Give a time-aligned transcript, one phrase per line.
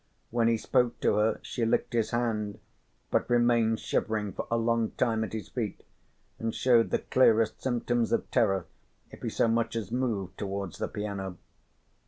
[0.31, 2.59] When he spoke to her she licked his hand,
[3.11, 5.83] but remained shivering for a long time at his feet
[6.39, 8.65] and showed the clearest symptoms of terror
[9.11, 11.37] if he so much as moved towards the piano.